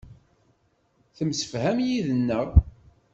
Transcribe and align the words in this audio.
Temsefham 1.17 1.77
yid-neɣ. 1.87 2.47